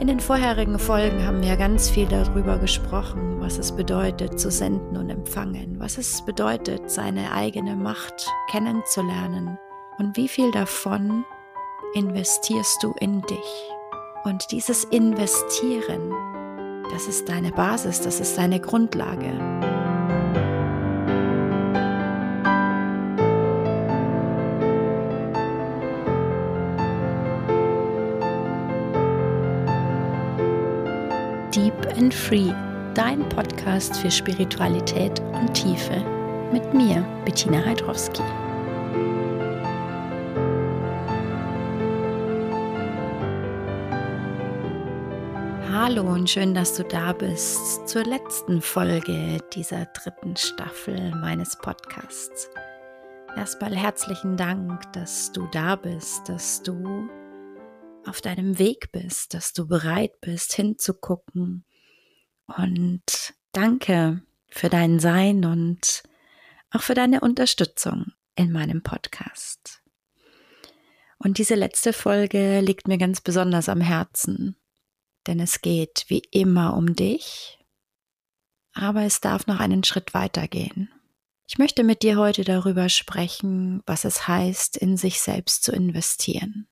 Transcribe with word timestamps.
In 0.00 0.06
den 0.06 0.18
vorherigen 0.18 0.78
Folgen 0.78 1.26
haben 1.26 1.42
wir 1.42 1.58
ganz 1.58 1.90
viel 1.90 2.06
darüber 2.06 2.56
gesprochen, 2.56 3.38
was 3.38 3.58
es 3.58 3.70
bedeutet 3.70 4.40
zu 4.40 4.50
senden 4.50 4.96
und 4.96 5.10
empfangen, 5.10 5.78
was 5.78 5.98
es 5.98 6.24
bedeutet, 6.24 6.90
seine 6.90 7.32
eigene 7.32 7.76
Macht 7.76 8.26
kennenzulernen 8.50 9.58
und 9.98 10.16
wie 10.16 10.28
viel 10.28 10.50
davon 10.52 11.22
investierst 11.92 12.82
du 12.82 12.94
in 12.98 13.20
dich. 13.20 13.70
Und 14.24 14.50
dieses 14.50 14.84
Investieren, 14.84 16.14
das 16.90 17.06
ist 17.06 17.28
deine 17.28 17.52
Basis, 17.52 18.00
das 18.00 18.20
ist 18.20 18.38
deine 18.38 18.58
Grundlage. 18.58 19.79
And 32.10 32.14
Free, 32.14 32.52
dein 32.94 33.28
Podcast 33.28 33.96
für 33.98 34.10
Spiritualität 34.10 35.20
und 35.20 35.54
Tiefe. 35.54 36.04
Mit 36.52 36.74
mir, 36.74 37.06
Bettina 37.24 37.64
Heidrowski. 37.64 38.22
Hallo 45.70 46.02
und 46.02 46.28
schön, 46.28 46.52
dass 46.52 46.74
du 46.74 46.82
da 46.82 47.12
bist 47.12 47.88
zur 47.88 48.02
letzten 48.02 48.60
Folge 48.60 49.38
dieser 49.52 49.84
dritten 49.86 50.34
Staffel 50.34 51.14
meines 51.14 51.56
Podcasts. 51.58 52.50
Erstmal 53.36 53.76
herzlichen 53.76 54.36
Dank, 54.36 54.92
dass 54.94 55.30
du 55.30 55.46
da 55.52 55.76
bist, 55.76 56.28
dass 56.28 56.60
du 56.64 57.08
auf 58.04 58.20
deinem 58.20 58.58
Weg 58.58 58.90
bist, 58.90 59.32
dass 59.32 59.52
du 59.52 59.68
bereit 59.68 60.20
bist, 60.20 60.54
hinzugucken, 60.54 61.64
und 62.56 63.34
danke 63.52 64.22
für 64.48 64.68
dein 64.68 64.98
Sein 65.00 65.44
und 65.44 66.02
auch 66.70 66.82
für 66.82 66.94
deine 66.94 67.20
Unterstützung 67.20 68.12
in 68.36 68.52
meinem 68.52 68.82
Podcast. 68.82 69.82
Und 71.18 71.38
diese 71.38 71.54
letzte 71.54 71.92
Folge 71.92 72.60
liegt 72.60 72.88
mir 72.88 72.98
ganz 72.98 73.20
besonders 73.20 73.68
am 73.68 73.80
Herzen, 73.80 74.56
denn 75.26 75.38
es 75.38 75.60
geht 75.60 76.06
wie 76.08 76.22
immer 76.30 76.76
um 76.76 76.94
dich, 76.94 77.58
aber 78.72 79.02
es 79.02 79.20
darf 79.20 79.46
noch 79.46 79.60
einen 79.60 79.84
Schritt 79.84 80.14
weiter 80.14 80.48
gehen. 80.48 80.90
Ich 81.46 81.58
möchte 81.58 81.82
mit 81.82 82.02
dir 82.02 82.16
heute 82.16 82.44
darüber 82.44 82.88
sprechen, 82.88 83.82
was 83.84 84.04
es 84.04 84.28
heißt, 84.28 84.76
in 84.76 84.96
sich 84.96 85.20
selbst 85.20 85.64
zu 85.64 85.72
investieren. 85.72 86.68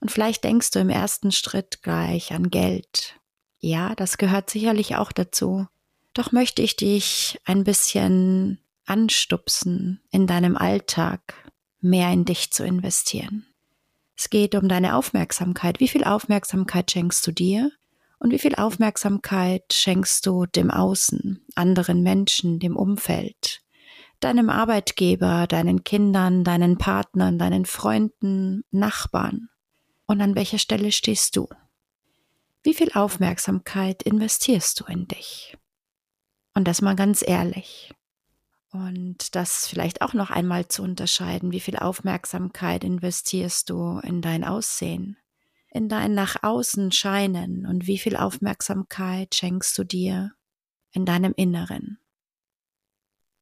Und 0.00 0.10
vielleicht 0.10 0.42
denkst 0.42 0.70
du 0.70 0.80
im 0.80 0.88
ersten 0.88 1.30
Schritt 1.30 1.82
gleich 1.82 2.32
an 2.32 2.50
Geld, 2.50 3.20
ja, 3.62 3.94
das 3.94 4.18
gehört 4.18 4.50
sicherlich 4.50 4.96
auch 4.96 5.12
dazu. 5.12 5.66
Doch 6.14 6.32
möchte 6.32 6.62
ich 6.62 6.76
dich 6.76 7.40
ein 7.44 7.64
bisschen 7.64 8.58
anstupsen, 8.84 10.02
in 10.10 10.26
deinem 10.26 10.56
Alltag 10.56 11.34
mehr 11.80 12.12
in 12.12 12.24
dich 12.24 12.52
zu 12.52 12.64
investieren. 12.64 13.46
Es 14.16 14.30
geht 14.30 14.56
um 14.56 14.68
deine 14.68 14.96
Aufmerksamkeit. 14.96 15.80
Wie 15.80 15.88
viel 15.88 16.04
Aufmerksamkeit 16.04 16.90
schenkst 16.90 17.26
du 17.26 17.32
dir? 17.32 17.70
Und 18.18 18.32
wie 18.32 18.38
viel 18.38 18.56
Aufmerksamkeit 18.56 19.72
schenkst 19.72 20.26
du 20.26 20.46
dem 20.46 20.70
Außen, 20.70 21.44
anderen 21.54 22.02
Menschen, 22.02 22.58
dem 22.58 22.76
Umfeld, 22.76 23.62
deinem 24.20 24.50
Arbeitgeber, 24.50 25.46
deinen 25.48 25.82
Kindern, 25.82 26.44
deinen 26.44 26.78
Partnern, 26.78 27.38
deinen 27.38 27.64
Freunden, 27.64 28.64
Nachbarn? 28.70 29.48
Und 30.06 30.20
an 30.20 30.34
welcher 30.34 30.58
Stelle 30.58 30.92
stehst 30.92 31.36
du? 31.36 31.48
Wie 32.62 32.74
viel 32.74 32.92
Aufmerksamkeit 32.92 34.04
investierst 34.04 34.78
du 34.78 34.84
in 34.84 35.08
dich? 35.08 35.56
Und 36.54 36.68
das 36.68 36.80
mal 36.80 36.94
ganz 36.94 37.24
ehrlich. 37.26 37.92
Und 38.70 39.34
das 39.34 39.66
vielleicht 39.66 40.00
auch 40.00 40.14
noch 40.14 40.30
einmal 40.30 40.68
zu 40.68 40.82
unterscheiden, 40.82 41.50
wie 41.50 41.60
viel 41.60 41.76
Aufmerksamkeit 41.76 42.84
investierst 42.84 43.68
du 43.68 43.98
in 43.98 44.22
dein 44.22 44.44
Aussehen, 44.44 45.18
in 45.68 45.88
dein 45.88 46.14
nach 46.14 46.42
außen 46.42 46.92
scheinen 46.92 47.66
und 47.66 47.86
wie 47.86 47.98
viel 47.98 48.16
Aufmerksamkeit 48.16 49.34
schenkst 49.34 49.76
du 49.76 49.84
dir 49.84 50.32
in 50.92 51.04
deinem 51.04 51.34
Inneren? 51.36 51.98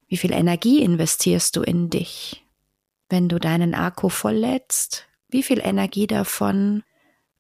Wie 0.09 0.17
viel 0.17 0.33
Energie 0.33 0.83
investierst 0.83 1.55
du 1.55 1.62
in 1.62 1.91
dich? 1.91 2.44
Wenn 3.09 3.28
du 3.28 3.39
deinen 3.39 3.75
Akku 3.75 4.09
volllädst, 4.09 5.09
wie 5.28 5.43
viel 5.43 5.61
Energie 5.61 6.09
davon 6.09 6.83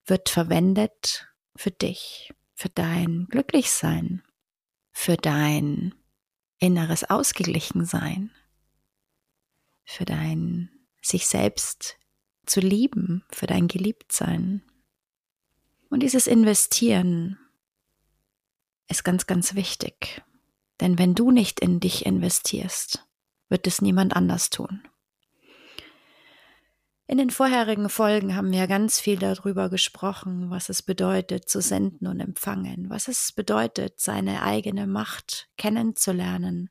wird 0.04 0.28
verwendet, 0.28 1.29
für 1.60 1.70
dich, 1.70 2.32
für 2.54 2.70
dein 2.70 3.26
Glücklichsein, 3.28 4.22
für 4.92 5.18
dein 5.18 5.94
inneres 6.58 7.04
Ausgeglichensein, 7.04 8.30
für 9.84 10.06
dein 10.06 10.70
sich 11.02 11.26
selbst 11.26 11.98
zu 12.46 12.60
lieben, 12.60 13.26
für 13.30 13.46
dein 13.46 13.68
Geliebtsein. 13.68 14.62
Und 15.90 16.02
dieses 16.02 16.26
Investieren 16.26 17.38
ist 18.88 19.04
ganz, 19.04 19.26
ganz 19.26 19.54
wichtig. 19.54 20.22
Denn 20.80 20.98
wenn 20.98 21.14
du 21.14 21.30
nicht 21.30 21.60
in 21.60 21.78
dich 21.78 22.06
investierst, 22.06 23.06
wird 23.50 23.66
es 23.66 23.82
niemand 23.82 24.16
anders 24.16 24.48
tun. 24.48 24.82
In 27.10 27.18
den 27.18 27.30
vorherigen 27.30 27.88
Folgen 27.88 28.36
haben 28.36 28.52
wir 28.52 28.68
ganz 28.68 29.00
viel 29.00 29.18
darüber 29.18 29.68
gesprochen, 29.68 30.48
was 30.48 30.68
es 30.68 30.80
bedeutet 30.80 31.48
zu 31.48 31.60
senden 31.60 32.06
und 32.06 32.20
empfangen, 32.20 32.88
was 32.88 33.08
es 33.08 33.32
bedeutet, 33.32 33.98
seine 33.98 34.44
eigene 34.44 34.86
Macht 34.86 35.48
kennenzulernen 35.56 36.70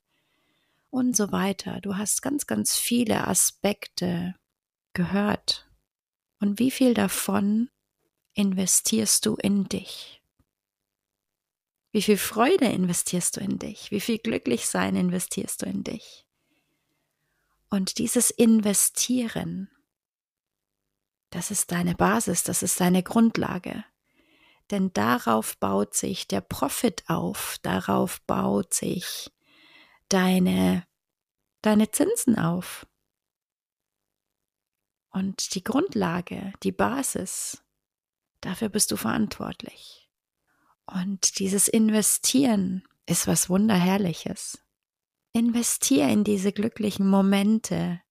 und 0.91 1.13
so 1.13 1.33
weiter. 1.33 1.81
Du 1.81 1.97
hast 1.97 2.21
ganz, 2.21 2.47
ganz 2.47 2.77
viele 2.77 3.27
Aspekte 3.27 4.33
gehört. 4.93 5.69
Und 6.39 6.57
wie 6.57 6.71
viel 6.71 6.93
davon 6.93 7.69
investierst 8.33 9.25
du 9.25 9.35
in 9.35 9.67
dich? 9.67 10.21
Wie 11.91 12.01
viel 12.01 12.17
Freude 12.17 12.67
investierst 12.67 13.35
du 13.35 13.41
in 13.41 13.59
dich? 13.59 13.91
Wie 13.91 13.99
viel 13.99 14.19
Glücklichsein 14.19 14.95
investierst 14.95 15.63
du 15.63 15.65
in 15.65 15.83
dich? 15.83 16.25
Und 17.69 17.97
dieses 17.97 18.29
Investieren 18.29 19.69
das 21.29 21.51
ist 21.51 21.71
deine 21.71 21.95
Basis, 21.95 22.43
das 22.43 22.63
ist 22.63 22.79
deine 22.79 23.03
Grundlage. 23.03 23.83
Denn 24.71 24.93
darauf 24.93 25.57
baut 25.57 25.95
sich 25.95 26.27
der 26.27 26.41
Profit 26.41 27.03
auf, 27.07 27.57
darauf 27.61 28.21
baut 28.21 28.73
sich 28.73 29.31
deine, 30.09 30.85
deine 31.61 31.91
Zinsen 31.91 32.37
auf. 32.37 32.85
Und 35.11 35.55
die 35.55 35.63
Grundlage, 35.63 36.53
die 36.61 36.71
Basis, 36.71 37.63
dafür 38.41 38.69
bist 38.69 38.91
du 38.91 38.97
verantwortlich. 38.97 40.09
Und 40.85 41.39
dieses 41.39 41.67
Investieren 41.67 42.87
ist 43.05 43.27
was 43.27 43.49
Wunderherrliches. 43.49 44.63
Investier 45.33 46.09
in 46.09 46.23
diese 46.23 46.51
glücklichen 46.51 47.07
Momente, 47.07 48.01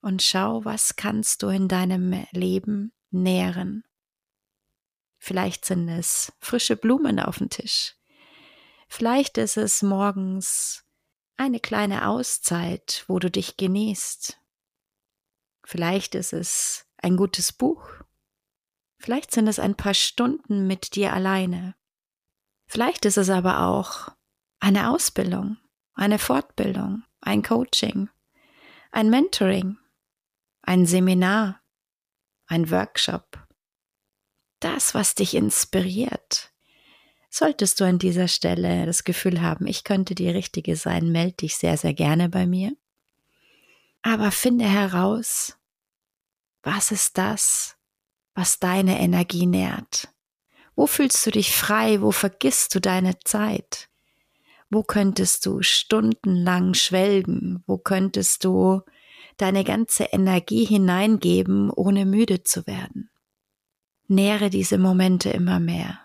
und 0.00 0.22
schau, 0.22 0.64
was 0.64 0.96
kannst 0.96 1.42
du 1.42 1.48
in 1.48 1.68
deinem 1.68 2.26
Leben 2.32 2.92
nähren. 3.10 3.84
Vielleicht 5.18 5.64
sind 5.64 5.88
es 5.88 6.32
frische 6.38 6.76
Blumen 6.76 7.18
auf 7.20 7.38
dem 7.38 7.50
Tisch. 7.50 7.96
Vielleicht 8.88 9.36
ist 9.38 9.56
es 9.56 9.82
morgens 9.82 10.84
eine 11.36 11.60
kleine 11.60 12.08
Auszeit, 12.08 13.04
wo 13.08 13.18
du 13.18 13.30
dich 13.30 13.56
genießt. 13.56 14.38
Vielleicht 15.64 16.14
ist 16.14 16.32
es 16.32 16.86
ein 16.96 17.16
gutes 17.16 17.52
Buch. 17.52 17.88
Vielleicht 18.98 19.30
sind 19.32 19.46
es 19.46 19.58
ein 19.58 19.74
paar 19.74 19.94
Stunden 19.94 20.66
mit 20.66 20.94
dir 20.94 21.12
alleine. 21.12 21.74
Vielleicht 22.66 23.04
ist 23.04 23.18
es 23.18 23.30
aber 23.30 23.62
auch 23.66 24.08
eine 24.60 24.90
Ausbildung, 24.90 25.58
eine 25.94 26.18
Fortbildung, 26.18 27.04
ein 27.20 27.42
Coaching, 27.42 28.08
ein 28.90 29.10
Mentoring, 29.10 29.78
ein 30.68 30.84
Seminar, 30.84 31.62
ein 32.46 32.70
Workshop. 32.70 33.38
Das, 34.60 34.92
was 34.92 35.14
dich 35.14 35.32
inspiriert. 35.34 36.52
Solltest 37.30 37.80
du 37.80 37.84
an 37.84 37.98
dieser 37.98 38.28
Stelle 38.28 38.84
das 38.84 39.04
Gefühl 39.04 39.40
haben, 39.40 39.66
ich 39.66 39.82
könnte 39.82 40.14
die 40.14 40.28
Richtige 40.28 40.76
sein, 40.76 41.10
melde 41.10 41.36
dich 41.36 41.56
sehr, 41.56 41.78
sehr 41.78 41.94
gerne 41.94 42.28
bei 42.28 42.46
mir. 42.46 42.76
Aber 44.02 44.30
finde 44.30 44.66
heraus, 44.66 45.56
was 46.62 46.90
ist 46.90 47.16
das, 47.16 47.78
was 48.34 48.58
deine 48.58 49.00
Energie 49.00 49.46
nährt? 49.46 50.08
Wo 50.76 50.86
fühlst 50.86 51.24
du 51.24 51.30
dich 51.30 51.56
frei? 51.56 52.02
Wo 52.02 52.10
vergisst 52.10 52.74
du 52.74 52.80
deine 52.82 53.18
Zeit? 53.20 53.88
Wo 54.68 54.82
könntest 54.82 55.46
du 55.46 55.62
stundenlang 55.62 56.74
schwelgen? 56.74 57.64
Wo 57.66 57.78
könntest 57.78 58.44
du 58.44 58.82
deine 59.38 59.64
ganze 59.64 60.04
Energie 60.04 60.64
hineingeben, 60.64 61.70
ohne 61.70 62.04
müde 62.04 62.42
zu 62.42 62.66
werden. 62.66 63.10
nähere 64.08 64.48
diese 64.50 64.78
Momente 64.78 65.30
immer 65.30 65.60
mehr. 65.60 66.00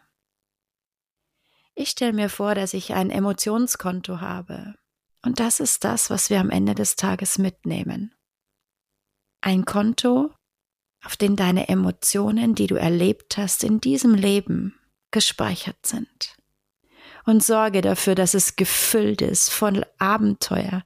Ich 1.76 1.90
stelle 1.90 2.14
mir 2.14 2.30
vor, 2.30 2.54
dass 2.54 2.74
ich 2.74 2.94
ein 2.94 3.10
Emotionskonto 3.10 4.22
habe. 4.22 4.76
Und 5.24 5.40
das 5.40 5.60
ist 5.60 5.84
das, 5.84 6.10
was 6.10 6.30
wir 6.30 6.40
am 6.40 6.50
Ende 6.50 6.76
des 6.76 6.96
Tages 6.96 7.38
mitnehmen. 7.38 8.14
Ein 9.42 9.66
Konto, 9.66 10.32
auf 11.04 11.16
dem 11.18 11.36
deine 11.36 11.70
Emotionen, 11.70 12.56
die 12.56 12.68
du 12.68 12.76
erlebt 12.76 13.38
hast 13.38 13.64
in 13.64 13.82
diesem 13.82 14.14
Leben, 14.14 14.78
gespeichert 15.12 15.86
sind. 15.86 16.36
Und 17.26 17.42
sorge 17.44 17.82
dafür, 17.82 18.16
dass 18.16 18.34
es 18.34 18.56
gefüllt 18.58 19.22
ist 19.22 19.50
voll 19.50 19.86
Abenteuer, 19.98 20.84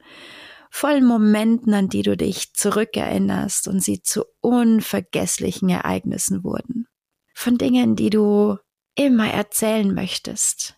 voll 0.69 1.01
Momenten, 1.01 1.73
an 1.73 1.89
die 1.89 2.01
du 2.01 2.17
dich 2.17 2.53
zurückerinnerst 2.53 3.67
und 3.67 3.81
sie 3.81 4.01
zu 4.01 4.25
unvergesslichen 4.41 5.69
Ereignissen 5.69 6.43
wurden. 6.43 6.87
Von 7.33 7.57
Dingen, 7.57 7.95
die 7.95 8.09
du 8.09 8.57
immer 8.95 9.31
erzählen 9.31 9.93
möchtest. 9.93 10.75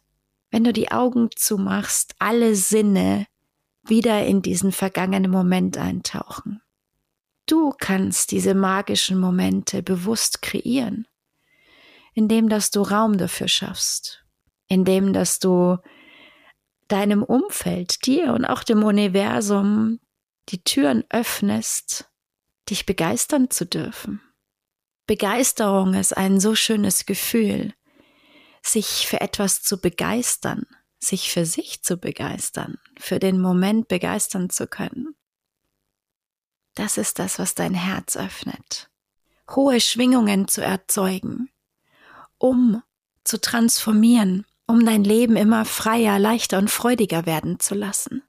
Wenn 0.52 0.64
du 0.64 0.74
die 0.74 0.92
Augen 0.92 1.30
zumachst, 1.36 2.16
alle 2.20 2.56
Sinne 2.56 3.28
wieder 3.84 4.26
in 4.26 4.42
diesen 4.42 4.72
vergangenen 4.72 5.32
Moment 5.32 5.78
eintauchen. 5.78 6.62
Du 7.46 7.74
kannst 7.76 8.32
diese 8.32 8.54
magischen 8.54 9.20
Momente 9.20 9.82
bewusst 9.82 10.42
kreieren, 10.42 11.08
indem 12.14 12.50
dass 12.50 12.70
du 12.70 12.82
Raum 12.82 13.18
dafür 13.18 13.48
schaffst, 13.48 14.24
indem 14.68 15.14
dass 15.14 15.40
du 15.40 15.78
deinem 16.90 17.24
Umfeld, 17.24 18.06
dir 18.06 18.34
und 18.34 18.46
auch 18.46 18.64
dem 18.64 18.84
Universum 18.84 20.00
die 20.50 20.64
Türen 20.64 21.06
öffnest, 21.10 22.10
dich 22.70 22.86
begeistern 22.86 23.50
zu 23.50 23.66
dürfen. 23.66 24.22
Begeisterung 25.08 25.94
ist 25.94 26.16
ein 26.16 26.40
so 26.40 26.54
schönes 26.56 27.06
Gefühl, 27.06 27.74
sich 28.62 29.08
für 29.08 29.22
etwas 29.22 29.64
zu 29.64 29.80
begeistern, 29.80 30.66
sich 31.00 31.32
für 31.32 31.46
sich 31.46 31.82
zu 31.82 31.98
begeistern, 31.98 32.78
für 33.00 33.20
den 33.20 33.40
Moment 33.40 33.88
begeistern 33.88 34.50
zu 34.50 34.68
können. 34.68 35.16
Das 36.76 36.98
ist 36.98 37.20
das, 37.20 37.40
was 37.40 37.56
dein 37.56 37.74
Herz 37.74 38.18
öffnet. 38.18 38.90
Hohe 39.50 39.82
Schwingungen 39.82 40.48
zu 40.48 40.62
erzeugen, 40.62 41.50
um 42.38 42.84
zu 43.24 43.42
transformieren, 43.42 44.46
um 44.70 44.86
dein 44.86 45.04
Leben 45.04 45.36
immer 45.36 45.66
freier, 45.66 46.20
leichter 46.20 46.60
und 46.60 46.70
freudiger 46.70 47.26
werden 47.26 47.60
zu 47.60 47.74
lassen. 47.74 48.22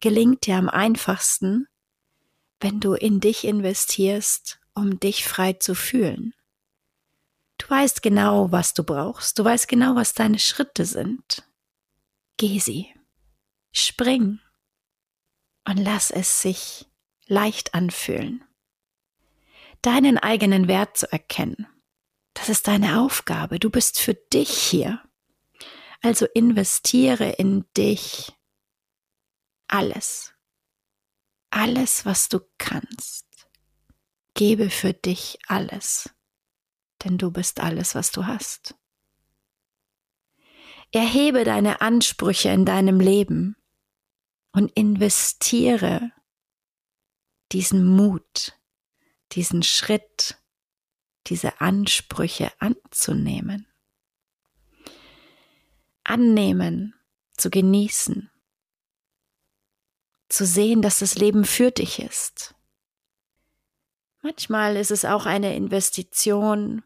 Gelingt 0.00 0.46
dir 0.46 0.56
am 0.56 0.70
einfachsten, 0.70 1.68
wenn 2.58 2.80
du 2.80 2.94
in 2.94 3.20
dich 3.20 3.44
investierst, 3.44 4.60
um 4.72 4.98
dich 4.98 5.26
frei 5.26 5.52
zu 5.52 5.74
fühlen. 5.74 6.32
Du 7.58 7.68
weißt 7.68 8.00
genau, 8.00 8.50
was 8.50 8.72
du 8.72 8.82
brauchst. 8.82 9.38
Du 9.38 9.44
weißt 9.44 9.68
genau, 9.68 9.94
was 9.94 10.14
deine 10.14 10.38
Schritte 10.38 10.86
sind. 10.86 11.46
Geh 12.38 12.60
sie. 12.60 12.86
Spring. 13.70 14.38
Und 15.68 15.76
lass 15.76 16.10
es 16.10 16.40
sich 16.40 16.86
leicht 17.26 17.74
anfühlen. 17.74 18.42
Deinen 19.82 20.16
eigenen 20.16 20.66
Wert 20.66 20.96
zu 20.96 21.12
erkennen. 21.12 21.66
Das 22.32 22.48
ist 22.48 22.68
deine 22.68 23.02
Aufgabe. 23.02 23.58
Du 23.58 23.68
bist 23.68 24.00
für 24.00 24.14
dich 24.14 24.48
hier. 24.48 25.02
Also 26.00 26.26
investiere 26.26 27.30
in 27.30 27.64
dich. 27.76 28.32
Alles. 29.66 30.32
Alles, 31.50 32.04
was 32.04 32.28
du 32.28 32.40
kannst. 32.58 33.26
Gebe 34.34 34.70
für 34.70 34.92
dich 34.92 35.38
alles 35.48 36.10
denn 37.04 37.18
du 37.18 37.30
bist 37.30 37.60
alles, 37.60 37.94
was 37.94 38.10
du 38.10 38.26
hast. 38.26 38.74
Erhebe 40.90 41.44
deine 41.44 41.80
Ansprüche 41.80 42.48
in 42.48 42.64
deinem 42.64 42.98
Leben 42.98 43.56
und 44.52 44.72
investiere 44.72 46.12
diesen 47.52 47.84
Mut, 47.84 48.58
diesen 49.32 49.62
Schritt, 49.62 50.42
diese 51.26 51.60
Ansprüche 51.60 52.50
anzunehmen. 52.58 53.67
Annehmen, 56.08 56.94
zu 57.36 57.50
genießen, 57.50 58.30
zu 60.30 60.46
sehen, 60.46 60.80
dass 60.80 61.00
das 61.00 61.16
Leben 61.16 61.44
für 61.44 61.70
dich 61.70 61.98
ist. 61.98 62.54
Manchmal 64.22 64.76
ist 64.76 64.90
es 64.90 65.04
auch 65.04 65.26
eine 65.26 65.54
Investition, 65.54 66.82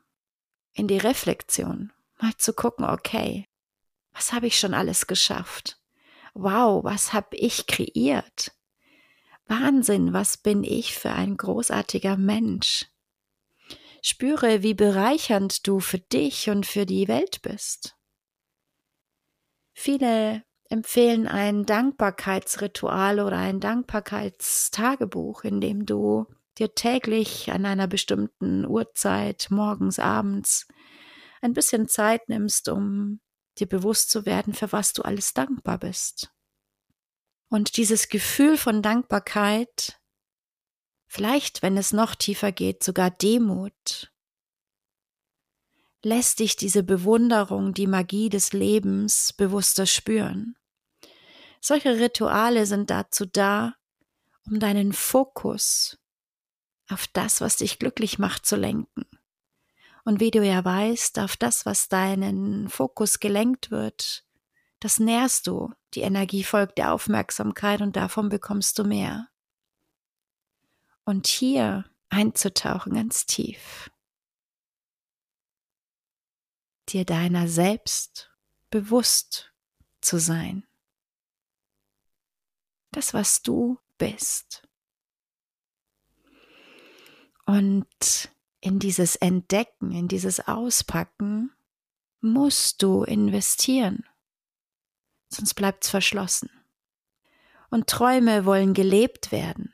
in 0.72 0.88
die 0.88 0.98
Reflexion, 0.98 1.92
mal 2.20 2.36
zu 2.36 2.52
gucken, 2.52 2.84
okay, 2.84 3.46
was 4.12 4.32
habe 4.32 4.48
ich 4.48 4.58
schon 4.58 4.74
alles 4.74 5.06
geschafft? 5.06 5.78
Wow, 6.34 6.82
was 6.82 7.12
habe 7.12 7.36
ich 7.36 7.68
kreiert? 7.68 8.52
Wahnsinn, 9.46 10.12
was 10.12 10.36
bin 10.36 10.64
ich 10.64 10.98
für 10.98 11.12
ein 11.12 11.36
großartiger 11.36 12.16
Mensch? 12.16 12.86
Spüre, 14.02 14.64
wie 14.64 14.74
bereichernd 14.74 15.64
du 15.68 15.78
für 15.78 16.00
dich 16.00 16.50
und 16.50 16.66
für 16.66 16.86
die 16.86 17.06
Welt 17.06 17.40
bist. 17.42 17.94
Viele 19.82 20.44
empfehlen 20.68 21.26
ein 21.26 21.66
Dankbarkeitsritual 21.66 23.18
oder 23.18 23.36
ein 23.36 23.58
Dankbarkeitstagebuch, 23.58 25.42
in 25.42 25.60
dem 25.60 25.86
du 25.86 26.26
dir 26.56 26.72
täglich 26.76 27.50
an 27.50 27.66
einer 27.66 27.88
bestimmten 27.88 28.64
Uhrzeit, 28.64 29.48
morgens, 29.50 29.98
abends, 29.98 30.68
ein 31.40 31.52
bisschen 31.52 31.88
Zeit 31.88 32.28
nimmst, 32.28 32.68
um 32.68 33.18
dir 33.58 33.66
bewusst 33.66 34.12
zu 34.12 34.24
werden, 34.24 34.54
für 34.54 34.70
was 34.70 34.92
du 34.92 35.02
alles 35.02 35.34
dankbar 35.34 35.78
bist. 35.78 36.30
Und 37.48 37.76
dieses 37.76 38.08
Gefühl 38.08 38.56
von 38.56 38.82
Dankbarkeit, 38.82 40.00
vielleicht, 41.08 41.60
wenn 41.62 41.76
es 41.76 41.92
noch 41.92 42.14
tiefer 42.14 42.52
geht, 42.52 42.84
sogar 42.84 43.10
Demut, 43.10 44.11
lässt 46.02 46.40
dich 46.40 46.56
diese 46.56 46.82
Bewunderung, 46.82 47.74
die 47.74 47.86
Magie 47.86 48.28
des 48.28 48.52
Lebens 48.52 49.32
bewusster 49.32 49.86
spüren. 49.86 50.56
Solche 51.60 51.98
Rituale 51.98 52.66
sind 52.66 52.90
dazu 52.90 53.24
da, 53.24 53.74
um 54.46 54.58
deinen 54.58 54.92
Fokus 54.92 55.98
auf 56.88 57.06
das, 57.12 57.40
was 57.40 57.56
dich 57.56 57.78
glücklich 57.78 58.18
macht, 58.18 58.44
zu 58.44 58.56
lenken. 58.56 59.06
Und 60.04 60.18
wie 60.18 60.32
du 60.32 60.44
ja 60.44 60.64
weißt, 60.64 61.20
auf 61.20 61.36
das, 61.36 61.64
was 61.64 61.88
deinen 61.88 62.68
Fokus 62.68 63.20
gelenkt 63.20 63.70
wird, 63.70 64.24
das 64.80 64.98
nährst 64.98 65.46
du. 65.46 65.72
Die 65.94 66.00
Energie 66.00 66.42
folgt 66.42 66.78
der 66.78 66.92
Aufmerksamkeit 66.92 67.80
und 67.80 67.94
davon 67.94 68.28
bekommst 68.28 68.78
du 68.80 68.84
mehr. 68.84 69.28
Und 71.04 71.28
hier 71.28 71.84
einzutauchen 72.08 72.94
ganz 72.94 73.26
tief. 73.26 73.90
Dir 76.92 77.06
deiner 77.06 77.48
selbst 77.48 78.30
bewusst 78.70 79.52
zu 80.02 80.18
sein. 80.18 80.66
Das, 82.90 83.14
was 83.14 83.42
du 83.42 83.78
bist. 83.96 84.68
Und 87.46 88.30
in 88.60 88.78
dieses 88.78 89.16
Entdecken, 89.16 89.92
in 89.92 90.08
dieses 90.08 90.46
Auspacken 90.46 91.52
musst 92.20 92.82
du 92.82 93.02
investieren, 93.04 94.06
sonst 95.28 95.54
bleibt's 95.54 95.88
verschlossen. 95.88 96.50
Und 97.70 97.88
Träume 97.88 98.44
wollen 98.44 98.74
gelebt 98.74 99.32
werden, 99.32 99.72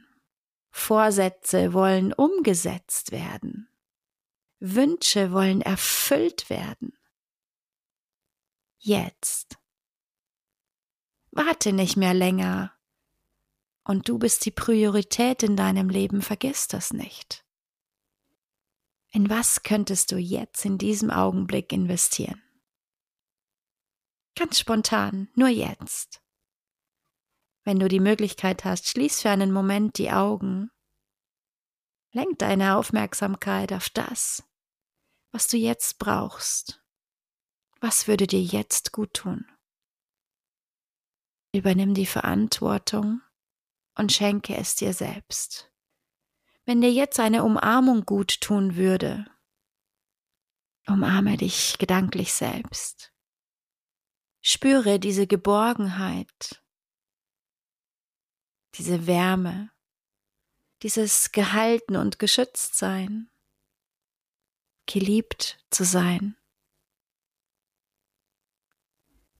Vorsätze 0.71 1.73
wollen 1.73 2.13
umgesetzt 2.13 3.11
werden, 3.11 3.69
Wünsche 4.61 5.33
wollen 5.33 5.61
erfüllt 5.61 6.49
werden. 6.49 6.98
Jetzt. 8.79 9.59
Warte 11.31 11.73
nicht 11.73 11.97
mehr 11.97 12.15
länger. 12.15 12.73
Und 13.85 14.09
du 14.09 14.19
bist 14.19 14.45
die 14.45 14.51
Priorität 14.51 15.43
in 15.43 15.57
deinem 15.57 15.89
Leben, 15.89 16.23
vergiss 16.23 16.69
das 16.69 16.93
nicht. 16.93 17.45
In 19.11 19.31
was 19.31 19.63
könntest 19.63 20.13
du 20.13 20.17
jetzt 20.17 20.65
in 20.65 20.79
diesem 20.79 21.11
Augenblick 21.11 21.73
investieren? 21.73 22.43
Ganz 24.37 24.59
spontan, 24.59 25.29
nur 25.35 25.49
jetzt. 25.49 26.23
Wenn 27.65 27.81
du 27.81 27.89
die 27.89 28.01
Möglichkeit 28.01 28.65
hast, 28.65 28.89
schließ 28.89 29.23
für 29.23 29.31
einen 29.31 29.53
Moment 29.53 29.99
die 29.99 30.11
Augen. 30.11 30.71
Lenk 32.13 32.39
deine 32.39 32.77
Aufmerksamkeit 32.77 33.73
auf 33.73 33.91
das, 33.91 34.45
was 35.33 35.49
du 35.49 35.57
jetzt 35.57 35.99
brauchst. 35.99 36.83
Was 37.81 38.09
würde 38.09 38.27
dir 38.27 38.43
jetzt 38.43 38.93
gut 38.93 39.15
tun? 39.15 39.47
Übernimm 41.53 41.95
die 41.95 42.07
Verantwortung 42.07 43.23
und 43.95 44.13
schenke 44.13 44.57
es 44.57 44.75
dir 44.75 44.93
selbst 44.93 45.69
wenn 46.69 46.83
dir 46.83 46.93
jetzt 46.93 47.19
eine 47.19 47.45
Umarmung 47.45 48.05
gut 48.05 48.43
tun 48.43 48.77
würde. 48.77 49.25
Umarme 50.87 51.39
dich 51.39 51.79
gedanklich 51.79 52.35
selbst. 52.35 53.11
Spüre 54.43 55.01
diese 55.01 55.27
Geborgenheit, 55.27 56.63
diese 58.75 59.07
Wärme, 59.07 59.71
dieses 60.83 61.33
Gehalten 61.33 61.97
und 61.97 62.19
geschützt 62.19 62.75
sein, 62.75 63.31
geliebt 64.85 65.65
zu 65.71 65.85
sein. 65.85 66.37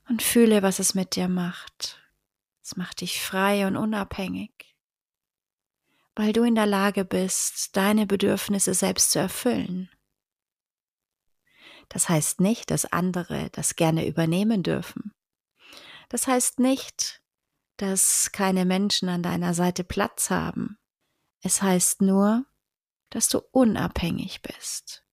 Und 0.09 0.23
fühle, 0.23 0.63
was 0.63 0.79
es 0.79 0.95
mit 0.95 1.17
dir 1.17 1.29
macht. 1.29 2.01
Es 2.63 2.77
macht 2.77 3.01
dich 3.01 3.23
frei 3.23 3.67
und 3.67 3.77
unabhängig, 3.77 4.75
weil 6.15 6.33
du 6.33 6.43
in 6.43 6.55
der 6.55 6.67
Lage 6.67 7.05
bist, 7.05 7.77
deine 7.77 8.07
Bedürfnisse 8.07 8.75
selbst 8.75 9.13
zu 9.13 9.19
erfüllen. 9.19 9.91
Das 11.89 12.09
heißt 12.09 12.41
nicht, 12.41 12.71
dass 12.71 12.85
andere 12.85 13.49
das 13.51 13.77
gerne 13.77 14.07
übernehmen 14.07 14.63
dürfen. 14.63 15.15
Das 16.09 16.27
heißt 16.27 16.59
nicht, 16.59 17.23
dass 17.79 18.33
keine 18.33 18.65
Menschen 18.65 19.09
an 19.09 19.23
deiner 19.23 19.55
Seite 19.55 19.85
Platz 19.85 20.31
haben. 20.31 20.79
Es 21.41 21.63
heißt 21.63 22.03
nur, 22.03 22.45
dass 23.11 23.29
du 23.29 23.41
unabhängig 23.53 24.43
bist. 24.43 25.08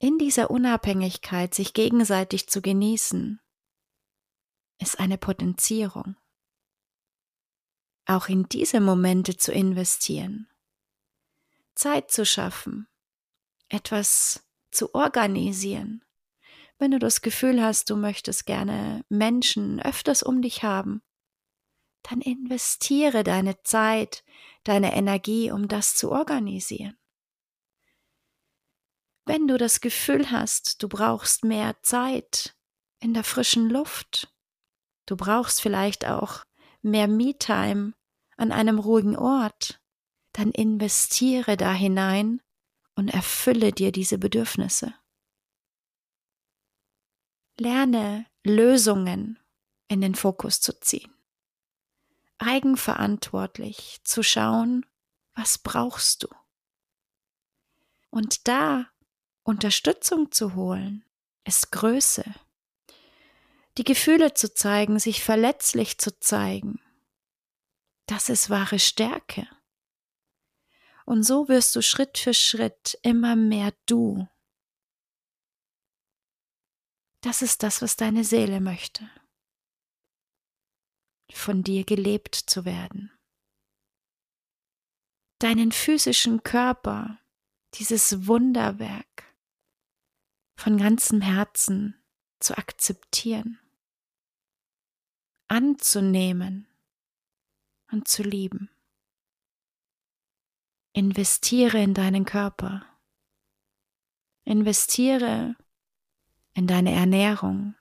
In 0.00 0.16
dieser 0.18 0.50
Unabhängigkeit 0.50 1.54
sich 1.54 1.74
gegenseitig 1.74 2.48
zu 2.48 2.62
genießen, 2.62 3.40
ist 4.80 5.00
eine 5.00 5.18
Potenzierung. 5.18 6.16
Auch 8.06 8.28
in 8.28 8.48
diese 8.48 8.80
Momente 8.80 9.36
zu 9.36 9.50
investieren, 9.50 10.48
Zeit 11.74 12.12
zu 12.12 12.24
schaffen, 12.24 12.86
etwas 13.68 14.48
zu 14.70 14.94
organisieren. 14.94 16.04
Wenn 16.78 16.92
du 16.92 17.00
das 17.00 17.20
Gefühl 17.20 17.60
hast, 17.60 17.90
du 17.90 17.96
möchtest 17.96 18.46
gerne 18.46 19.04
Menschen 19.08 19.82
öfters 19.82 20.22
um 20.22 20.42
dich 20.42 20.62
haben, 20.62 21.02
dann 22.02 22.20
investiere 22.20 23.24
deine 23.24 23.60
Zeit, 23.62 24.24
deine 24.62 24.94
Energie, 24.94 25.50
um 25.50 25.66
das 25.66 25.96
zu 25.96 26.12
organisieren. 26.12 26.96
Wenn 29.28 29.46
du 29.46 29.58
das 29.58 29.82
Gefühl 29.82 30.30
hast, 30.30 30.82
du 30.82 30.88
brauchst 30.88 31.44
mehr 31.44 31.76
Zeit 31.82 32.56
in 32.98 33.12
der 33.12 33.24
frischen 33.24 33.68
Luft, 33.68 34.34
du 35.04 35.18
brauchst 35.18 35.60
vielleicht 35.60 36.06
auch 36.06 36.44
mehr 36.80 37.08
Me-Time 37.08 37.92
an 38.38 38.52
einem 38.52 38.78
ruhigen 38.78 39.18
Ort, 39.18 39.82
dann 40.32 40.50
investiere 40.50 41.58
da 41.58 41.74
hinein 41.74 42.40
und 42.94 43.08
erfülle 43.08 43.70
dir 43.70 43.92
diese 43.92 44.16
Bedürfnisse. 44.16 44.94
Lerne 47.58 48.24
Lösungen 48.44 49.38
in 49.88 50.00
den 50.00 50.14
Fokus 50.14 50.62
zu 50.62 50.80
ziehen. 50.80 51.12
Eigenverantwortlich 52.38 54.00
zu 54.04 54.22
schauen, 54.22 54.86
was 55.34 55.58
brauchst 55.58 56.22
du? 56.22 56.28
Und 58.08 58.48
da 58.48 58.90
Unterstützung 59.48 60.30
zu 60.30 60.54
holen, 60.56 61.06
ist 61.44 61.72
Größe. 61.72 62.22
Die 63.78 63.84
Gefühle 63.84 64.34
zu 64.34 64.52
zeigen, 64.52 64.98
sich 64.98 65.24
verletzlich 65.24 65.96
zu 65.96 66.20
zeigen, 66.20 66.82
das 68.04 68.28
ist 68.28 68.50
wahre 68.50 68.78
Stärke. 68.78 69.48
Und 71.06 71.22
so 71.22 71.48
wirst 71.48 71.74
du 71.74 71.80
Schritt 71.80 72.18
für 72.18 72.34
Schritt 72.34 72.98
immer 73.00 73.36
mehr 73.36 73.72
du. 73.86 74.28
Das 77.22 77.40
ist 77.40 77.62
das, 77.62 77.80
was 77.80 77.96
deine 77.96 78.24
Seele 78.24 78.60
möchte. 78.60 79.10
Von 81.32 81.62
dir 81.62 81.84
gelebt 81.84 82.34
zu 82.34 82.66
werden. 82.66 83.18
Deinen 85.38 85.72
physischen 85.72 86.42
Körper, 86.42 87.18
dieses 87.72 88.26
Wunderwerk, 88.26 89.27
von 90.58 90.76
ganzem 90.76 91.20
Herzen 91.20 91.94
zu 92.40 92.58
akzeptieren, 92.58 93.60
anzunehmen 95.46 96.66
und 97.92 98.08
zu 98.08 98.24
lieben. 98.24 98.68
Investiere 100.92 101.78
in 101.80 101.94
deinen 101.94 102.24
Körper. 102.24 102.84
Investiere 104.42 105.54
in 106.54 106.66
deine 106.66 106.90
Ernährung. 106.90 107.76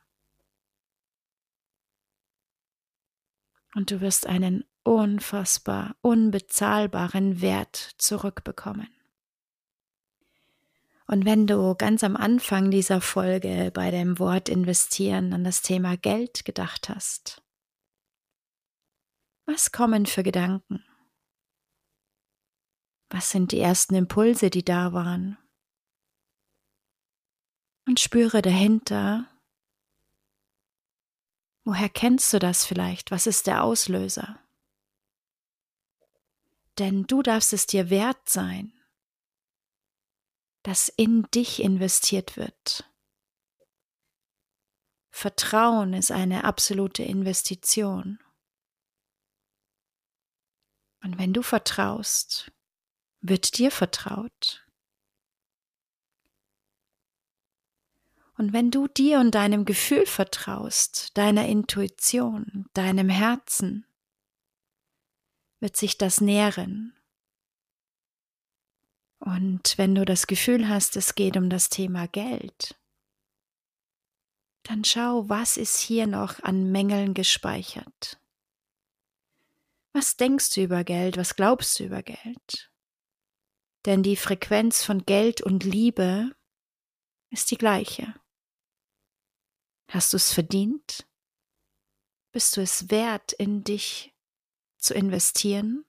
Und 3.74 3.90
du 3.90 4.02
wirst 4.02 4.28
einen 4.28 4.66
unfassbar 4.84 5.96
unbezahlbaren 6.02 7.42
Wert 7.42 7.96
zurückbekommen. 7.98 8.97
Und 11.08 11.24
wenn 11.24 11.48
du 11.48 11.74
ganz 11.76 12.04
am 12.04 12.18
Anfang 12.18 12.70
dieser 12.70 13.00
Folge 13.00 13.72
bei 13.74 13.92
dem 13.92 14.20
Wort 14.20 14.50
investieren 14.50 15.34
an 15.34 15.46
das 15.46 15.62
Thema 15.62 15.96
Geld 15.96 16.44
gedacht 16.44 16.90
hast, 16.90 17.42
was 19.46 19.72
kommen 19.72 20.06
für 20.06 20.24
Gedanken? 20.24 20.84
Was 23.10 23.32
sind 23.32 23.54
die 23.54 23.60
ersten 23.60 23.96
Impulse, 23.96 24.50
die 24.50 24.66
da 24.66 24.92
waren? 24.92 25.38
Und 27.86 28.02
spüre 28.02 28.42
dahinter, 28.42 29.30
woher 31.64 31.88
kennst 31.88 32.34
du 32.34 32.40
das 32.40 32.66
vielleicht? 32.66 33.12
Was 33.12 33.28
ist 33.28 33.48
der 33.48 33.64
Auslöser? 33.64 34.42
Denn 36.78 37.04
du 37.04 37.22
darfst 37.22 37.54
es 37.54 37.66
dir 37.66 37.90
wert 37.90 38.28
sein, 38.28 38.77
dass 40.68 40.90
in 40.90 41.24
dich 41.34 41.64
investiert 41.64 42.36
wird. 42.36 42.92
Vertrauen 45.12 45.94
ist 45.94 46.12
eine 46.12 46.44
absolute 46.44 47.04
Investition. 47.04 48.20
Und 51.02 51.18
wenn 51.18 51.32
du 51.32 51.42
vertraust, 51.42 52.52
wird 53.22 53.58
dir 53.58 53.72
vertraut. 53.72 54.68
Und 58.36 58.52
wenn 58.52 58.70
du 58.70 58.90
dir 58.90 59.22
und 59.22 59.36
deinem 59.36 59.64
Gefühl 59.64 60.06
vertraust, 60.06 61.18
deiner 61.18 61.48
Intuition, 61.48 62.66
deinem 62.74 63.08
Herzen, 63.08 63.86
wird 65.62 65.78
sich 65.78 65.98
das 65.98 66.20
nähren. 66.20 66.97
Und 69.20 69.78
wenn 69.78 69.96
du 69.96 70.06
das 70.06 70.28
Gefühl 70.28 70.70
hast, 70.70 70.96
es 70.96 71.16
geht 71.16 71.38
um 71.38 71.50
das 71.50 71.70
Thema 71.70 72.08
Geld, 72.08 72.76
dann 74.64 74.84
schau, 74.84 75.28
was 75.30 75.58
ist 75.58 75.80
hier 75.80 76.08
noch 76.08 76.42
an 76.44 76.72
Mängeln 76.72 77.14
gespeichert. 77.14 78.20
Was 79.94 80.18
denkst 80.18 80.52
du 80.52 80.62
über 80.62 80.84
Geld? 80.84 81.18
Was 81.18 81.36
glaubst 81.36 81.80
du 81.80 81.86
über 81.86 82.04
Geld? 82.04 82.70
denn 83.88 84.04
die 84.04 84.18
Frequenz 84.18 84.84
von 84.84 85.06
Geld 85.06 85.42
und 85.42 85.64
Liebe 85.64 86.36
ist 87.30 87.50
die 87.52 87.58
gleiche. 87.58 88.14
Hast 89.90 90.12
du 90.12 90.18
es 90.18 90.34
verdient? 90.34 91.08
Bist 92.34 92.58
du 92.58 92.62
es 92.62 92.92
wert, 92.92 93.32
in 93.32 93.64
dich 93.64 94.14
zu 94.78 94.94
investieren? 94.94 95.86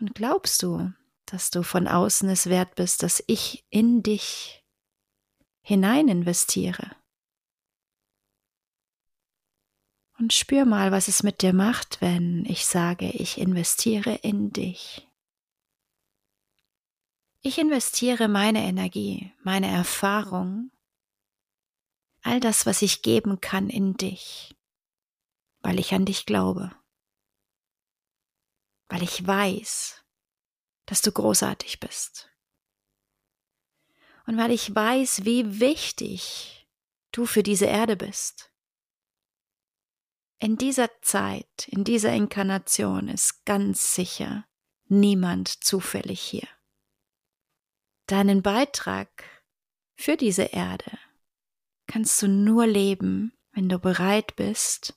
Und 0.00 0.14
glaubst 0.14 0.62
du, 0.62 0.92
dass 1.32 1.50
du 1.50 1.62
von 1.62 1.88
außen 1.88 2.28
es 2.28 2.48
wert 2.48 2.74
bist, 2.74 3.02
dass 3.02 3.22
ich 3.26 3.64
in 3.70 4.02
dich 4.02 4.64
hinein 5.62 6.08
investiere? 6.08 6.96
Und 10.18 10.32
spür 10.34 10.66
mal, 10.66 10.92
was 10.92 11.08
es 11.08 11.22
mit 11.22 11.40
dir 11.40 11.54
macht, 11.54 12.00
wenn 12.02 12.44
ich 12.44 12.66
sage, 12.66 13.08
ich 13.10 13.38
investiere 13.38 14.16
in 14.16 14.52
dich. 14.52 15.08
Ich 17.40 17.58
investiere 17.58 18.28
meine 18.28 18.62
Energie, 18.64 19.32
meine 19.42 19.68
Erfahrung, 19.68 20.70
all 22.22 22.38
das, 22.38 22.66
was 22.66 22.82
ich 22.82 23.00
geben 23.00 23.40
kann 23.40 23.70
in 23.70 23.94
dich, 23.94 24.54
weil 25.62 25.80
ich 25.80 25.94
an 25.94 26.04
dich 26.04 26.26
glaube, 26.26 26.70
weil 28.88 29.02
ich 29.02 29.26
weiß, 29.26 29.99
dass 30.90 31.00
du 31.00 31.10
großartig 31.10 31.80
bist 31.80 32.30
und 34.30 34.36
weil 34.36 34.52
ich 34.52 34.72
weiß, 34.72 35.24
wie 35.24 35.58
wichtig 35.58 36.68
du 37.10 37.26
für 37.26 37.42
diese 37.42 37.66
Erde 37.66 37.96
bist. 37.96 38.52
In 40.38 40.56
dieser 40.56 40.88
Zeit, 41.02 41.66
in 41.66 41.82
dieser 41.82 42.12
Inkarnation 42.12 43.08
ist 43.08 43.44
ganz 43.44 43.92
sicher 43.92 44.46
niemand 44.86 45.48
zufällig 45.64 46.20
hier. 46.20 46.46
Deinen 48.06 48.40
Beitrag 48.40 49.24
für 49.96 50.16
diese 50.16 50.44
Erde 50.44 50.96
kannst 51.88 52.22
du 52.22 52.28
nur 52.28 52.68
leben, 52.68 53.36
wenn 53.50 53.68
du 53.68 53.80
bereit 53.80 54.36
bist, 54.36 54.96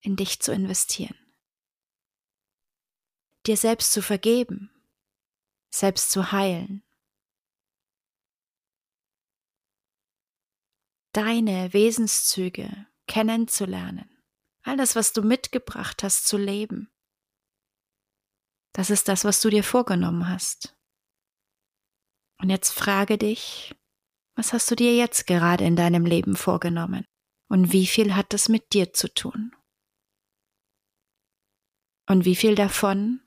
in 0.00 0.16
dich 0.16 0.40
zu 0.40 0.52
investieren. 0.52 1.18
Dir 3.46 3.58
selbst 3.58 3.92
zu 3.92 4.00
vergeben, 4.00 4.71
selbst 5.74 6.10
zu 6.10 6.32
heilen. 6.32 6.82
Deine 11.12 11.72
Wesenszüge 11.72 12.86
kennenzulernen. 13.06 14.08
All 14.62 14.76
das, 14.76 14.96
was 14.96 15.12
du 15.12 15.22
mitgebracht 15.22 16.02
hast, 16.02 16.26
zu 16.26 16.38
leben. 16.38 16.90
Das 18.72 18.90
ist 18.90 19.08
das, 19.08 19.24
was 19.24 19.40
du 19.40 19.50
dir 19.50 19.64
vorgenommen 19.64 20.28
hast. 20.28 20.76
Und 22.38 22.48
jetzt 22.48 22.70
frage 22.70 23.18
dich, 23.18 23.74
was 24.34 24.52
hast 24.52 24.70
du 24.70 24.76
dir 24.76 24.96
jetzt 24.96 25.26
gerade 25.26 25.64
in 25.64 25.76
deinem 25.76 26.06
Leben 26.06 26.36
vorgenommen? 26.36 27.04
Und 27.48 27.72
wie 27.72 27.86
viel 27.86 28.14
hat 28.14 28.32
das 28.32 28.48
mit 28.48 28.72
dir 28.72 28.92
zu 28.94 29.12
tun? 29.12 29.54
Und 32.08 32.24
wie 32.24 32.34
viel 32.34 32.54
davon 32.54 33.20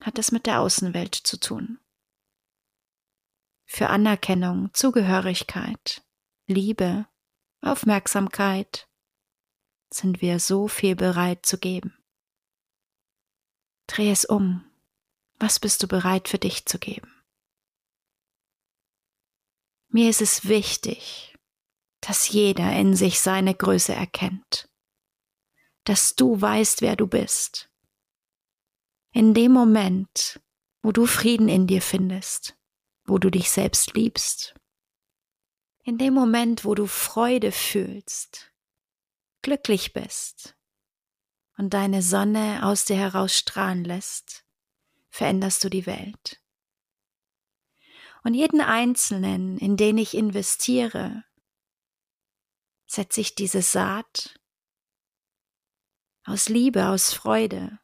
hat 0.00 0.18
es 0.18 0.32
mit 0.32 0.46
der 0.46 0.60
Außenwelt 0.60 1.14
zu 1.14 1.38
tun? 1.38 1.78
Für 3.64 3.88
Anerkennung, 3.88 4.72
Zugehörigkeit, 4.72 6.02
Liebe, 6.46 7.06
Aufmerksamkeit 7.60 8.88
sind 9.90 10.22
wir 10.22 10.38
so 10.38 10.68
viel 10.68 10.96
bereit 10.96 11.44
zu 11.44 11.58
geben. 11.58 11.98
Dreh 13.86 14.10
es 14.10 14.24
um. 14.24 14.64
Was 15.38 15.60
bist 15.60 15.82
du 15.82 15.88
bereit 15.88 16.28
für 16.28 16.38
dich 16.38 16.66
zu 16.66 16.78
geben? 16.78 17.12
Mir 19.88 20.10
ist 20.10 20.20
es 20.20 20.48
wichtig, 20.48 21.36
dass 22.00 22.28
jeder 22.28 22.72
in 22.72 22.94
sich 22.94 23.20
seine 23.20 23.54
Größe 23.54 23.94
erkennt, 23.94 24.68
dass 25.84 26.14
du 26.14 26.40
weißt, 26.40 26.82
wer 26.82 26.96
du 26.96 27.06
bist. 27.06 27.67
In 29.12 29.34
dem 29.34 29.52
Moment, 29.52 30.40
wo 30.82 30.92
du 30.92 31.06
Frieden 31.06 31.48
in 31.48 31.66
dir 31.66 31.82
findest, 31.82 32.56
wo 33.04 33.18
du 33.18 33.30
dich 33.30 33.50
selbst 33.50 33.94
liebst, 33.94 34.54
in 35.82 35.96
dem 35.96 36.12
Moment, 36.12 36.64
wo 36.64 36.74
du 36.74 36.86
Freude 36.86 37.50
fühlst, 37.50 38.52
glücklich 39.42 39.94
bist 39.94 40.56
und 41.56 41.72
deine 41.72 42.02
Sonne 42.02 42.60
aus 42.62 42.84
dir 42.84 42.96
heraus 42.96 43.34
strahlen 43.34 43.84
lässt, 43.84 44.44
veränderst 45.08 45.64
du 45.64 45.70
die 45.70 45.86
Welt. 45.86 46.42
Und 48.22 48.34
jeden 48.34 48.60
Einzelnen, 48.60 49.56
in 49.56 49.76
den 49.76 49.96
ich 49.96 50.14
investiere, 50.14 51.24
setze 52.86 53.22
ich 53.22 53.34
diese 53.34 53.62
Saat 53.62 54.38
aus 56.24 56.48
Liebe, 56.48 56.88
aus 56.88 57.14
Freude. 57.14 57.78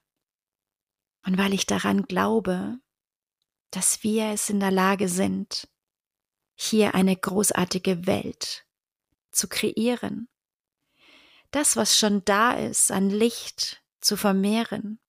Und 1.25 1.39
weil 1.39 1.55
ich 1.55 1.67
daran 1.67 2.03
glaube, 2.03 2.79
dass 3.71 4.03
wir 4.03 4.27
es 4.27 4.51
in 4.51 4.61
der 4.61 4.71
Lage 4.71 5.09
sind, 5.09 5.69
hier 6.55 6.95
eine 6.95 7.17
großartige 7.17 8.07
Welt 8.07 8.67
zu 9.33 9.49
kreieren. 9.49 10.29
Das, 11.51 11.77
was 11.77 11.99
schon 11.99 12.25
da 12.25 12.53
ist, 12.53 12.93
an 12.93 13.11
Licht 13.11 13.83
zu 14.01 14.17
vermehren, 14.17 15.01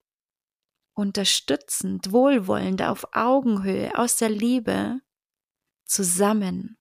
unterstützend, 0.93 2.11
wohlwollend, 2.11 2.81
auf 2.81 3.07
Augenhöhe, 3.13 3.97
aus 3.97 4.15
der 4.15 4.29
Liebe, 4.29 5.01
zusammen 5.83 6.77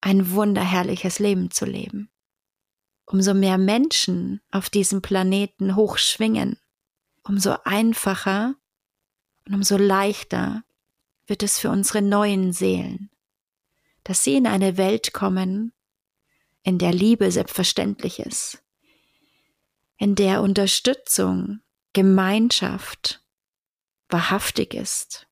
ein 0.00 0.30
wunderherrliches 0.32 1.18
Leben 1.18 1.50
zu 1.50 1.64
leben. 1.64 2.10
Umso 3.06 3.34
mehr 3.34 3.58
Menschen 3.58 4.42
auf 4.50 4.68
diesem 4.68 5.00
Planeten 5.00 5.76
hochschwingen, 5.76 6.58
umso 7.28 7.56
einfacher 7.64 8.54
und 9.46 9.54
umso 9.54 9.76
leichter 9.76 10.64
wird 11.26 11.42
es 11.42 11.58
für 11.58 11.70
unsere 11.70 12.02
neuen 12.02 12.52
Seelen, 12.52 13.10
dass 14.04 14.24
sie 14.24 14.34
in 14.34 14.46
eine 14.46 14.76
Welt 14.76 15.12
kommen, 15.12 15.72
in 16.62 16.78
der 16.78 16.92
Liebe 16.92 17.30
selbstverständlich 17.30 18.18
ist, 18.18 18.62
in 19.96 20.14
der 20.14 20.42
Unterstützung, 20.42 21.60
Gemeinschaft 21.92 23.22
wahrhaftig 24.08 24.74
ist 24.74 25.26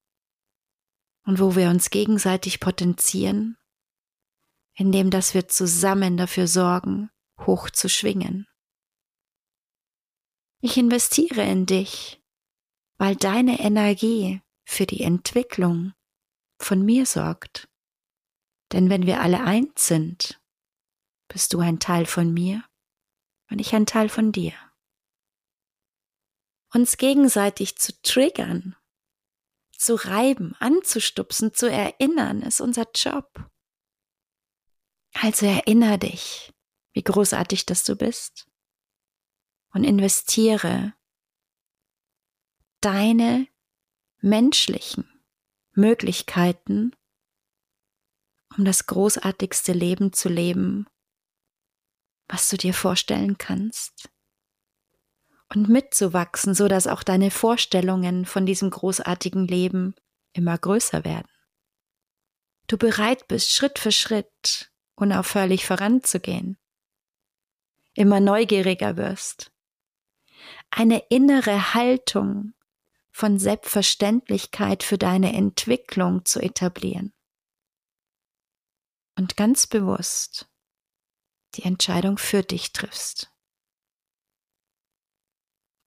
und 1.24 1.38
wo 1.38 1.56
wir 1.56 1.70
uns 1.70 1.90
gegenseitig 1.90 2.60
potenzieren, 2.60 3.56
indem 4.74 5.10
dass 5.10 5.34
wir 5.34 5.48
zusammen 5.48 6.16
dafür 6.16 6.46
sorgen, 6.46 7.10
hoch 7.40 7.70
zu 7.70 7.88
schwingen. 7.88 8.46
Ich 10.60 10.76
investiere 10.78 11.42
in 11.42 11.66
dich, 11.66 12.22
weil 12.96 13.14
deine 13.14 13.60
Energie 13.60 14.40
für 14.64 14.86
die 14.86 15.02
Entwicklung 15.02 15.92
von 16.58 16.82
mir 16.82 17.04
sorgt. 17.06 17.68
Denn 18.72 18.88
wenn 18.88 19.06
wir 19.06 19.20
alle 19.20 19.44
eins 19.44 19.86
sind, 19.86 20.40
bist 21.28 21.52
du 21.52 21.60
ein 21.60 21.78
Teil 21.78 22.06
von 22.06 22.32
mir 22.32 22.64
und 23.50 23.60
ich 23.60 23.74
ein 23.74 23.86
Teil 23.86 24.08
von 24.08 24.32
dir. 24.32 24.54
Uns 26.72 26.96
gegenseitig 26.96 27.76
zu 27.76 27.92
triggern, 28.02 28.76
zu 29.76 29.94
reiben, 29.94 30.54
anzustupsen, 30.58 31.52
zu 31.52 31.70
erinnern, 31.70 32.42
ist 32.42 32.60
unser 32.60 32.86
Job. 32.94 33.50
Also 35.12 35.46
erinnere 35.46 35.98
dich, 35.98 36.52
wie 36.92 37.02
großartig 37.02 37.66
das 37.66 37.84
du 37.84 37.94
bist 37.94 38.48
und 39.76 39.84
investiere 39.84 40.94
deine 42.80 43.46
menschlichen 44.22 45.22
Möglichkeiten, 45.72 46.96
um 48.56 48.64
das 48.64 48.86
großartigste 48.86 49.74
Leben 49.74 50.14
zu 50.14 50.30
leben, 50.30 50.86
was 52.26 52.48
du 52.48 52.56
dir 52.56 52.72
vorstellen 52.72 53.36
kannst. 53.36 54.08
Und 55.52 55.68
mitzuwachsen, 55.68 56.54
so 56.54 56.68
dass 56.68 56.86
auch 56.86 57.02
deine 57.02 57.30
Vorstellungen 57.30 58.24
von 58.24 58.46
diesem 58.46 58.70
großartigen 58.70 59.46
Leben 59.46 59.94
immer 60.32 60.56
größer 60.56 61.04
werden. 61.04 61.30
Du 62.66 62.78
bereit 62.78 63.28
bist, 63.28 63.50
Schritt 63.50 63.78
für 63.78 63.92
Schritt 63.92 64.72
unaufhörlich 64.94 65.66
voranzugehen. 65.66 66.56
Immer 67.92 68.20
neugieriger 68.20 68.96
wirst. 68.96 69.52
Eine 70.70 70.98
innere 71.08 71.74
Haltung 71.74 72.54
von 73.10 73.38
Selbstverständlichkeit 73.38 74.82
für 74.82 74.98
deine 74.98 75.32
Entwicklung 75.32 76.24
zu 76.24 76.40
etablieren. 76.40 77.14
Und 79.16 79.36
ganz 79.36 79.66
bewusst 79.66 80.50
die 81.54 81.62
Entscheidung 81.62 82.18
für 82.18 82.42
dich 82.42 82.72
triffst. 82.72 83.32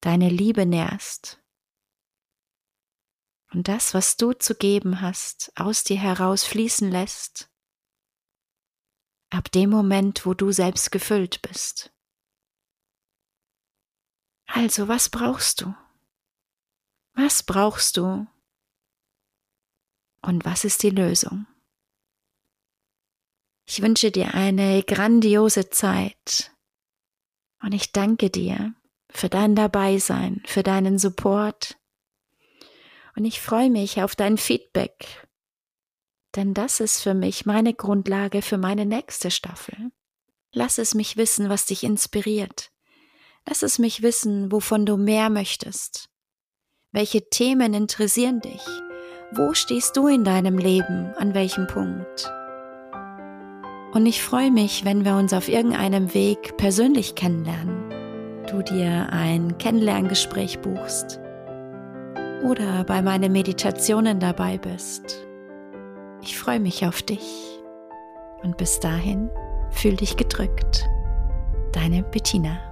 Deine 0.01 0.29
Liebe 0.29 0.65
nährst. 0.65 1.39
Und 3.51 3.67
das, 3.67 3.93
was 3.93 4.17
du 4.17 4.33
zu 4.33 4.55
geben 4.55 5.01
hast, 5.01 5.51
aus 5.55 5.83
dir 5.83 5.97
heraus 5.97 6.43
fließen 6.43 6.89
lässt. 6.89 7.51
Ab 9.31 9.51
dem 9.51 9.69
Moment, 9.69 10.25
wo 10.25 10.33
du 10.33 10.51
selbst 10.51 10.91
gefüllt 10.91 11.41
bist. 11.41 11.93
Also, 14.53 14.87
was 14.87 15.09
brauchst 15.09 15.61
du? 15.61 15.73
Was 17.13 17.43
brauchst 17.43 17.97
du? 17.97 18.27
Und 20.21 20.43
was 20.43 20.65
ist 20.65 20.83
die 20.83 20.89
Lösung? 20.89 21.45
Ich 23.65 23.81
wünsche 23.81 24.11
dir 24.11 24.33
eine 24.33 24.81
grandiose 24.83 25.69
Zeit 25.69 26.51
und 27.61 27.73
ich 27.73 27.91
danke 27.91 28.29
dir 28.29 28.73
für 29.11 29.29
dein 29.29 29.55
Dabeisein, 29.55 30.41
für 30.45 30.63
deinen 30.63 30.97
Support 30.97 31.77
und 33.15 33.25
ich 33.25 33.39
freue 33.39 33.69
mich 33.69 34.01
auf 34.01 34.15
dein 34.15 34.37
Feedback, 34.37 35.27
denn 36.35 36.53
das 36.53 36.79
ist 36.79 37.01
für 37.01 37.13
mich 37.13 37.45
meine 37.45 37.73
Grundlage 37.73 38.41
für 38.41 38.57
meine 38.57 38.85
nächste 38.85 39.29
Staffel. 39.29 39.91
Lass 40.51 40.79
es 40.79 40.95
mich 40.95 41.15
wissen, 41.15 41.49
was 41.49 41.65
dich 41.67 41.83
inspiriert. 41.83 42.71
Lass 43.49 43.63
es 43.63 43.79
mich 43.79 44.03
wissen, 44.03 44.51
wovon 44.51 44.85
du 44.85 44.95
mehr 44.95 45.31
möchtest. 45.31 46.07
Welche 46.91 47.31
Themen 47.31 47.73
interessieren 47.73 48.41
dich? 48.41 48.61
Wo 49.31 49.55
stehst 49.55 49.97
du 49.97 50.07
in 50.07 50.23
deinem 50.23 50.59
Leben? 50.59 51.11
An 51.17 51.33
welchem 51.33 51.65
Punkt? 51.65 52.31
Und 53.91 54.05
ich 54.05 54.21
freue 54.21 54.51
mich, 54.51 54.85
wenn 54.85 55.03
wir 55.03 55.15
uns 55.15 55.33
auf 55.33 55.49
irgendeinem 55.49 56.13
Weg 56.13 56.57
persönlich 56.57 57.15
kennenlernen. 57.15 57.89
Du 58.51 58.61
dir 58.61 59.07
ein 59.11 59.57
Kennenlerngespräch 59.57 60.59
buchst 60.59 61.19
oder 62.43 62.83
bei 62.83 63.01
meinen 63.01 63.31
Meditationen 63.31 64.19
dabei 64.19 64.59
bist 64.59 65.27
Ich 66.21 66.37
freue 66.37 66.59
mich 66.59 66.85
auf 66.85 67.01
dich. 67.01 67.59
Und 68.43 68.57
bis 68.57 68.79
dahin, 68.79 69.31
fühl 69.71 69.95
dich 69.95 70.17
gedrückt. 70.17 70.85
Deine 71.73 72.03
Bettina. 72.03 72.68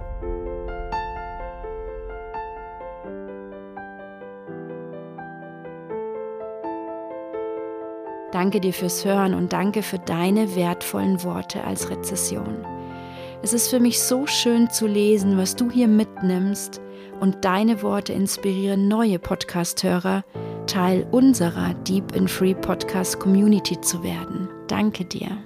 Danke 8.38 8.60
dir 8.60 8.72
fürs 8.72 9.04
Hören 9.04 9.34
und 9.34 9.52
danke 9.52 9.82
für 9.82 9.98
deine 9.98 10.54
wertvollen 10.54 11.24
Worte 11.24 11.64
als 11.64 11.90
Rezession. 11.90 12.64
Es 13.42 13.52
ist 13.52 13.66
für 13.68 13.80
mich 13.80 14.00
so 14.00 14.28
schön 14.28 14.70
zu 14.70 14.86
lesen, 14.86 15.36
was 15.36 15.56
du 15.56 15.68
hier 15.72 15.88
mitnimmst 15.88 16.80
und 17.18 17.44
deine 17.44 17.82
Worte 17.82 18.12
inspirieren 18.12 18.86
neue 18.86 19.18
Podcast-Hörer, 19.18 20.22
Teil 20.68 21.04
unserer 21.10 21.74
Deep 21.82 22.14
in 22.14 22.28
Free 22.28 22.54
Podcast 22.54 23.18
Community 23.18 23.80
zu 23.80 24.04
werden. 24.04 24.48
Danke 24.68 25.04
dir. 25.04 25.38